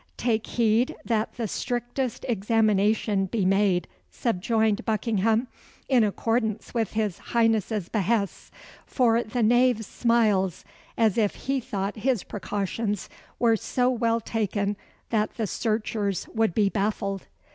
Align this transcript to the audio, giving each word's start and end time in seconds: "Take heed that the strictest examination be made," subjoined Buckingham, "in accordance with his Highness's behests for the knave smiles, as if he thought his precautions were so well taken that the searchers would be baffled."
"Take 0.17 0.47
heed 0.47 0.95
that 1.05 1.33
the 1.33 1.47
strictest 1.47 2.25
examination 2.27 3.27
be 3.27 3.45
made," 3.45 3.87
subjoined 4.09 4.83
Buckingham, 4.83 5.47
"in 5.87 6.03
accordance 6.03 6.73
with 6.73 6.93
his 6.93 7.19
Highness's 7.19 7.87
behests 7.87 8.49
for 8.87 9.21
the 9.21 9.43
knave 9.43 9.85
smiles, 9.85 10.65
as 10.97 11.19
if 11.19 11.35
he 11.35 11.59
thought 11.59 11.97
his 11.97 12.23
precautions 12.23 13.09
were 13.37 13.55
so 13.55 13.91
well 13.91 14.19
taken 14.19 14.75
that 15.11 15.35
the 15.37 15.45
searchers 15.45 16.27
would 16.33 16.55
be 16.55 16.67
baffled." 16.67 17.27